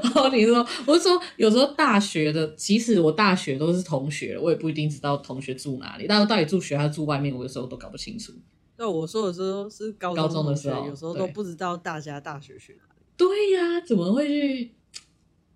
[0.03, 8.31] 然后你说，我是说，有时候大学的，即使我大学都是同学，我也不一定知道同学住哪里，但是到底住学校住外面，我有时候都搞不清楚。
[8.77, 13.01] 那我说的时候是高中，高中的时候，有时候都不知道大家大学去哪里。
[13.15, 14.71] 对呀、啊，怎么会去？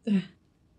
[0.04, 0.22] 对，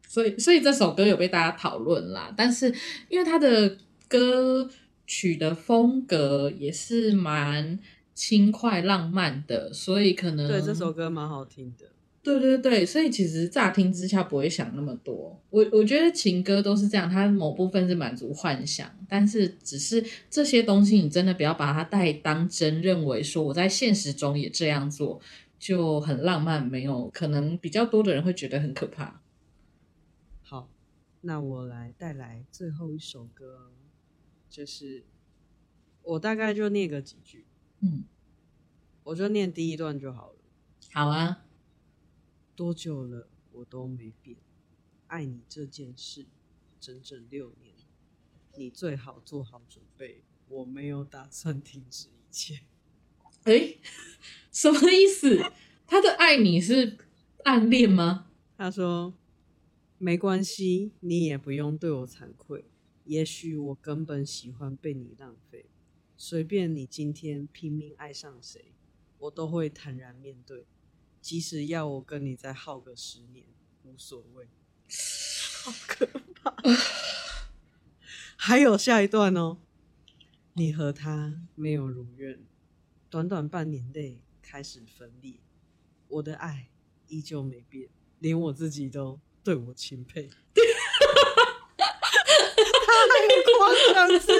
[0.09, 2.32] 所以所以这首歌有被大家讨论啦。
[2.36, 2.74] 但是
[3.09, 3.76] 因为他的
[4.09, 4.68] 歌
[5.07, 7.78] 曲的风格也是蛮
[8.14, 11.86] 轻快浪漫的，所以可能对这首歌蛮好听的。
[12.23, 15.41] 对对对，所以其实乍听之下不会想那么多。
[15.49, 25.18] 我我觉得情歌都是这样，它某部分是满足幻想，但是只是这些东西你真的不要把它带当真，认为说我在现实中也这样做
[25.59, 29.23] 就很浪漫，没有可能比较多的人会觉得很可怕。
[30.43, 30.68] 好，
[31.23, 33.73] 那我来带来最后一首歌，
[34.51, 35.05] 就是
[36.03, 37.47] 我大概就念个几句，
[37.81, 38.05] 嗯，
[39.05, 40.37] 我就念第一段就好了。
[40.93, 41.45] 好啊。
[42.61, 44.37] 多久了，我都没变。
[45.07, 46.27] 爱你这件事，
[46.79, 47.73] 整整六年。
[48.59, 52.61] 你最好做好准备，我没有打算停止一切。
[53.45, 53.79] 诶，
[54.53, 55.43] 什么意思？
[55.87, 56.99] 他的爱你是
[57.45, 58.31] 暗恋吗？
[58.59, 59.15] 他说
[59.97, 62.67] ：“没关系，你也不用对我惭愧。
[63.07, 65.65] 也许我根本喜欢被你浪费。
[66.15, 68.75] 随便你今天拼命爱上谁，
[69.17, 70.67] 我都会坦然面对。”
[71.21, 73.47] 即使要我跟你再耗个十年，
[73.85, 74.49] 无所谓。
[75.62, 76.57] 好可怕！
[78.37, 79.59] 还有下一段哦，
[80.55, 82.41] 你和他没有如愿，
[83.11, 85.35] 短短半年内开始分裂。
[86.09, 86.71] 我的爱
[87.09, 90.31] 依旧没变，连我自己都对我钦佩。
[93.93, 94.31] 奖自己，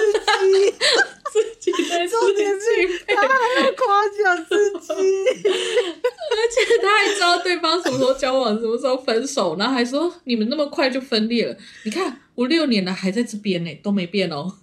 [1.31, 2.65] 自己在重点是，
[3.07, 4.93] 他还要夸奖自己。
[4.93, 11.57] 而且他还知道对方什么时候交往，什么时候分手，然后还说你们那么快就分裂了。
[11.83, 14.57] 你看我六年了还在这边呢，都没变哦。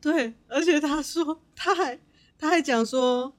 [0.00, 1.98] 对，而且他说他还
[2.38, 3.32] 他还讲说，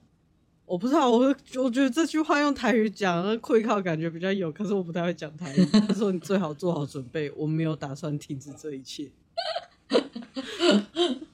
[0.66, 5.66] 我不知道，我我觉得这句话用台语讲，那愧靠感觉比较有，可是我不太会讲台语。
[5.66, 9.12] 他说你最好做好准备，我没有打算停止这一切。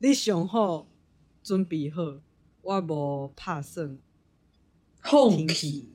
[0.00, 0.86] 你想好，
[1.42, 2.20] 准备好，
[2.62, 3.98] 我无拍算。
[5.02, 5.90] 放弃，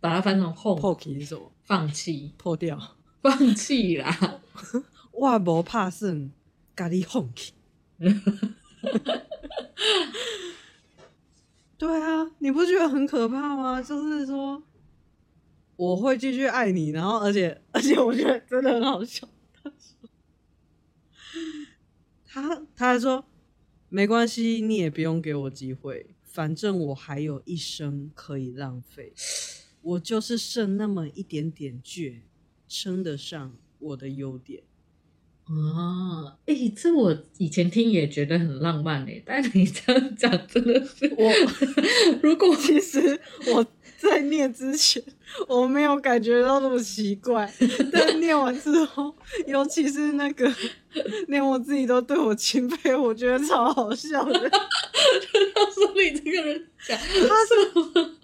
[0.00, 1.52] 把它翻成放弃是什么？
[1.64, 4.40] 放弃，破掉，放弃啦！
[5.12, 6.30] 我无拍算，
[6.74, 7.52] 咖你放弃。
[11.76, 13.82] 对啊，你不觉得很可怕吗？
[13.82, 14.62] 就是说，
[15.76, 19.28] 我会继续爱你，然后而且而且，我觉得真的很好笑。
[22.26, 23.24] 他，他说，
[23.88, 26.14] 没关系，你也不用给我机会。
[26.24, 29.12] 反正我还有一生可以浪费，
[29.82, 32.20] 我就是剩那么一点点倔，
[32.68, 34.62] 称得上我的优点。
[35.44, 41.32] 啊，哎、欸，这我以前听也觉得很浪漫哎，但你这样讲真的是我。
[42.22, 43.18] 如果其实
[43.54, 43.66] 我
[44.00, 45.02] 在念之前
[45.48, 47.52] 我没有感觉到那么奇怪，
[47.92, 49.12] 但念完之后，
[49.46, 50.48] 尤其是那个
[51.26, 54.50] 连我自己都对我钦佩，我觉得超好笑的。
[54.50, 57.72] 他 说你这个人讲，他是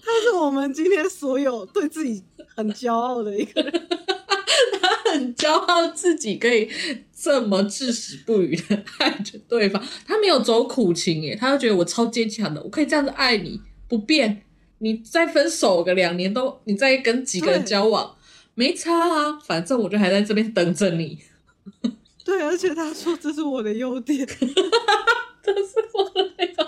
[0.01, 2.23] 他是我们今天所有对自己
[2.55, 3.73] 很骄傲的一个人。
[4.81, 6.71] 他很骄傲自己可以
[7.17, 14.43] 这么至死不渝的爱着对方，他没有走苦情耶，他就觉得我超坚强的，我可以这样子爱你不变，
[14.79, 18.17] 你再分手个两年都，你再跟几个人交往
[18.55, 21.19] 没差啊，反正我就还在这边等着你。
[22.25, 26.67] 对，而且他说这是我的优点， 这是我的优点，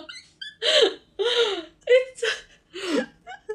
[1.81, 2.27] 哎这。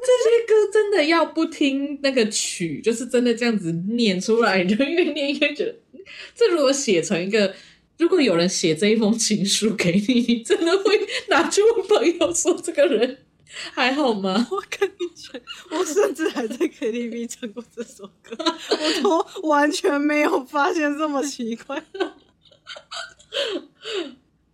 [0.04, 5.76] 这些歌真的要不听那个曲，就是真的这样子念出来，你就越念越觉得，
[6.34, 7.54] 这如果写成一个，
[7.98, 13.18] 如果有人写这一封情书给你，你真的会拿去问朋友说这个人
[13.72, 14.46] 还好吗？
[14.50, 15.40] 我跟你讲，
[15.78, 18.36] 我甚至还在 KTV 唱过这首歌，
[18.70, 21.82] 我都完全没有发现这么奇怪。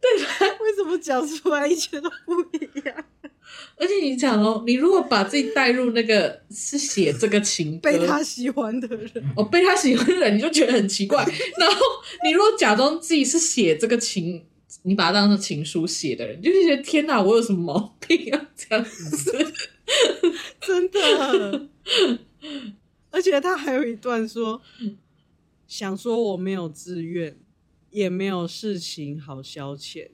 [0.00, 0.56] 对吧？
[0.60, 3.04] 为什么讲出来一切都不一样？
[3.76, 11.24] 而且你讲哦，你如果把自己带入那个是写这个情歌被他喜欢的人，哦，被他喜欢的人，你就觉得很奇怪。
[11.58, 11.76] 然后
[12.24, 14.46] 你如果假装自己是写这个情，
[14.82, 18.48] 你把它当成情书写的人，就是觉得天哪，我有什么毛病啊？
[18.56, 19.52] 这样子，
[20.60, 21.68] 真的。
[23.10, 24.60] 而且他还有一段说，
[25.66, 27.38] 想说我没有自愿，
[27.90, 30.10] 也没有事情好消遣，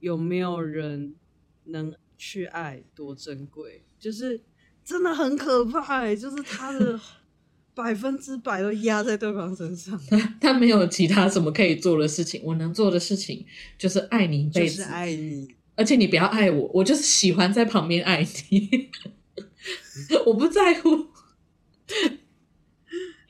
[0.00, 1.14] 有没有人
[1.64, 1.94] 能？
[2.16, 4.40] 去爱多珍贵，就是
[4.84, 6.16] 真的很可怕，欸。
[6.16, 6.98] 就是他的
[7.74, 10.00] 百分之百都压在对方身上。
[10.40, 13.44] 他没有其他什么可以做的事情，我能做的事情
[13.76, 15.54] 就是爱你一辈子，就是爱你。
[15.76, 18.90] 而且你不要爱我，我就是喜欢在旁边爱你，
[20.26, 21.08] 我不在乎。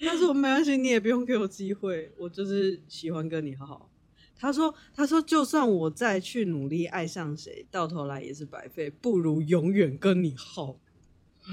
[0.01, 3.91] 他说没关系，你也不用给我机会，我就是喜欢跟你好好。
[4.37, 10.79] 他说：“他说，就算我再去努力爱上谁，到头来也是白费，不如永远跟你好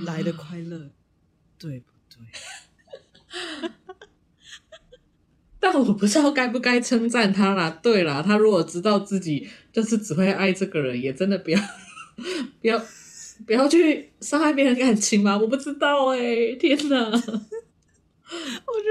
[0.05, 0.91] 来的快乐，
[1.57, 2.17] 对不对？”
[5.59, 7.69] 但我不知道该不该称赞他啦。
[7.83, 11.59] 对啦，他如果知道自己就是只会爱这个人，也真的不要
[12.59, 12.81] 不要
[13.45, 15.37] 不要去伤害别人感情嘛。
[15.37, 17.05] 我不知道哎、欸，天哪！
[17.05, 17.21] 我觉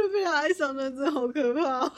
[0.02, 1.90] 得被爱上的真的好可怕。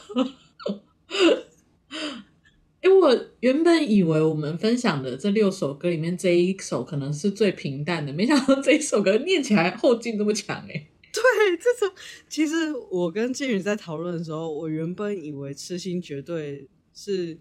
[2.82, 10.86] 因为我原本以为我们分享的这六首歌里面，这一首可能是最平淡的，没想到这一首歌念起来后劲这么强哎。
[11.12, 11.22] 对，
[11.58, 11.92] 这首
[12.28, 16.62] 其实我跟建宇在讨论的时候，我原本以为《痴心绝对》
[16.94, 17.38] 是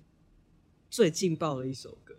[0.90, 2.14] 最劲爆的一首歌，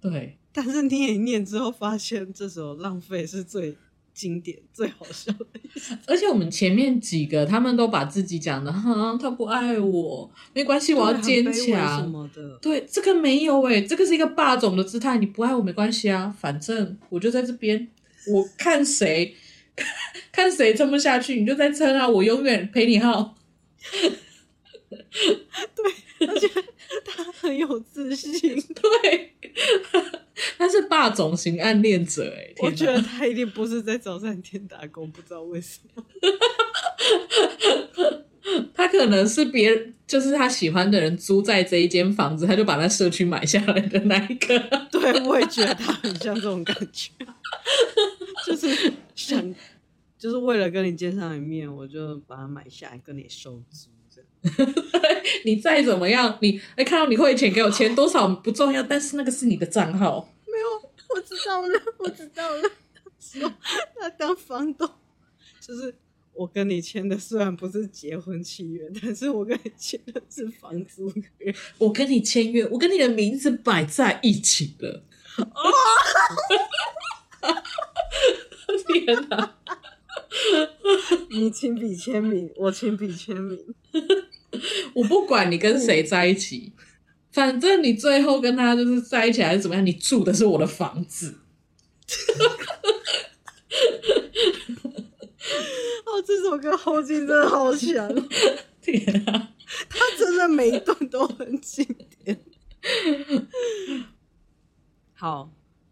[0.00, 0.38] 对。
[0.52, 3.76] 但是念一念之后，发现这首《浪费》是最
[4.12, 5.46] 经典、最好笑的。
[6.06, 12.56] 而且我们前面几个，他们都把自己讲的，哈，他不爱我，没关系，我要坚强什么的。
[12.62, 15.18] 对，这个没有诶，这个是一个霸总的姿态。
[15.18, 17.88] 你不爱我没关系啊，反正我就在这边，
[18.28, 19.34] 我看谁。
[20.30, 22.08] 看谁撑不下去，你就再撑啊！
[22.08, 23.36] 我永远陪你耗。
[25.74, 26.48] 对，而且
[27.04, 28.54] 他很有自信。
[28.74, 29.34] 对，
[30.58, 32.52] 他是霸总型暗恋者哎。
[32.58, 36.04] 我觉得他一定不是在早餐店打工，不知道为什么。
[38.74, 44.58] 他可能是别人，就是他喜欢的人租在这一间房子，他就把那社区买下来的那一个。
[44.92, 47.10] 对，我也觉得他很像这种感觉。
[48.46, 49.54] 就是想，
[50.18, 53.88] 就是为了跟你见上一面，我就把它买下来跟你收租。
[55.46, 60.28] 你再怎么样，你哎看到你汇钱给我钱多少不重要，但是那个是你的账号。
[60.46, 62.70] 没有，我知道了，我知道了。
[63.18, 63.50] 说
[63.98, 64.88] 他当房东，
[65.60, 65.94] 就是
[66.34, 71.54] 我跟你签的，虽然不是结婚契约，但是我跟你签的是房租约。
[71.78, 75.04] 我跟你签约，我跟你的名字摆在一起了。
[78.86, 79.54] 天哪！
[81.30, 83.58] 你亲笔签名，我亲笔签名。
[84.94, 86.72] 我不管你跟谁在一起，
[87.32, 91.38] 反正你最后跟他就是在一起还是怎么样，你住的是我的房子。
[96.04, 98.08] 哦，这首歌后劲真的好强！
[98.80, 99.54] 天啊，
[99.88, 101.84] 他真的每一段都很经
[102.24, 102.40] 典。
[105.12, 105.50] 好。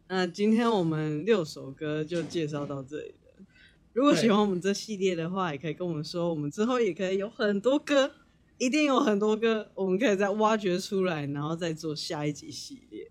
[0.09, 3.47] 那今天我们六首歌就介绍到这里了。
[3.95, 8.13] 如果喜欢我们这系列的话，也可以跟我们说，我们之后也可以有很多歌，
[8.59, 13.11] 一定有很多歌，我们可以再挖掘出来，然后再做下一集系列。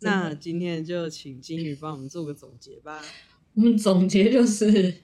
[0.00, 3.02] 那今天就请金鱼帮我们做个总结吧。
[3.52, 5.02] 我们总结就是，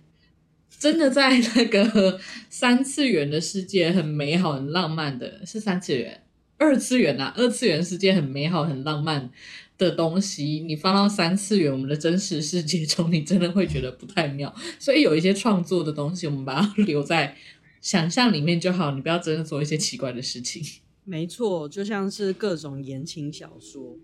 [0.79, 2.21] 真的在那个
[2.51, 6.23] 三次元的世界很美好、很浪漫的，是三次元、
[6.59, 9.31] 二次元啊，二次元世界很美好、很浪漫。
[9.77, 14.55] 的东西，你放到三次元我们的真实世界中，你真的会觉得不太妙。
[14.79, 17.37] 所以有一些创作的东西，我们把它留在
[17.81, 18.93] 想象里面就好。
[18.93, 20.63] 你不要真的做一些奇怪的事情。
[21.03, 23.99] 没错，就像是各种言情小说。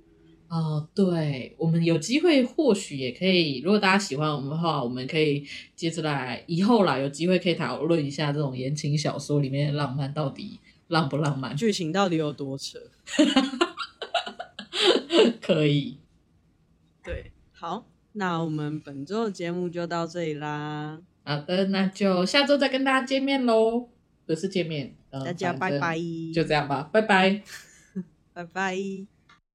[0.51, 5.47] 哦，对，我们有机会或许也可以，如果大家喜欢我们的话，我们可以
[5.77, 12.81] 接着来，以后啦，有机会可以讨论一下这种言情小说里面的浪漫到底浪不浪漫，剧情到底有多扯。
[15.41, 15.99] 可以，
[17.05, 21.01] 对，好，那我们本周的节目就到这里啦。
[21.23, 23.89] 好的，那就下周再跟大家见面喽，
[24.27, 25.97] 不是见面，大家拜拜，
[26.35, 27.41] 就这样吧，拜拜，
[28.35, 28.77] 拜拜。